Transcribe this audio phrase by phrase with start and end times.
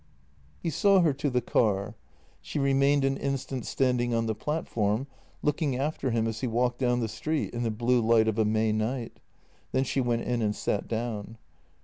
[0.63, 1.93] He saw her to the car.
[2.41, 5.05] She remained an instant stand ing on the platform,
[5.43, 8.43] looking after him as he walked down the street in the blue light of a
[8.43, 9.19] May night.
[9.73, 11.37] Then she went in and sat down.